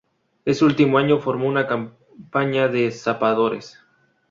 Ese 0.45 0.65
último 0.65 0.97
año 0.97 1.19
formó 1.19 1.47
una 1.47 1.67
compañía 1.67 2.67
de 2.67 2.89
zapadores. 2.89 3.77